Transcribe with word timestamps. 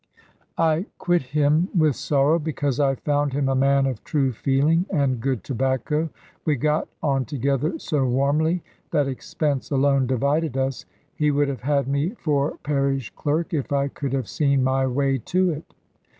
I 0.57 0.87
quit 0.97 1.21
him 1.21 1.69
with 1.77 1.95
sorrow; 1.95 2.39
because 2.39 2.79
I 2.79 2.95
found 2.95 3.33
him 3.33 3.47
a 3.47 3.53
man 3.55 3.85
of 3.85 4.03
true 4.03 4.31
feeling, 4.31 4.87
and 4.89 5.21
good 5.21 5.43
tobacco. 5.43 6.09
We 6.43 6.55
got 6.55 6.87
on 7.03 7.25
together 7.25 7.77
so 7.77 8.03
warmly 8.07 8.63
that 8.89 9.07
expense 9.07 9.69
alone 9.69 10.07
divided 10.07 10.57
us. 10.57 10.85
He 11.13 11.29
would 11.29 11.49
have 11.49 11.61
had 11.61 11.87
me 11.87 12.15
for 12.15 12.57
parish 12.63 13.11
clerk, 13.11 13.53
if 13.53 13.71
I 13.71 13.89
could 13.89 14.13
have 14.13 14.27
seen 14.27 14.63
my 14.63 14.87
way 14.87 15.19
to 15.19 15.51
it. 15.51 15.71